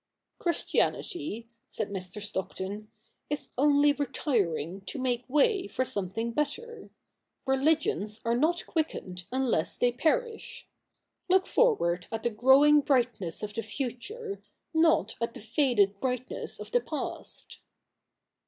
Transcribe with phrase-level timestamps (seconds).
[0.39, 2.21] 'Christianity,' said i\Ir.
[2.23, 2.91] Stockton,'
[3.29, 6.89] is only retiring to make way for something better.
[7.47, 10.67] Rehgions are not quickened unless they perish.
[11.29, 14.41] Look forward at the growing brightness of the future,
[14.73, 17.59] not at the faded bright ness of the past.'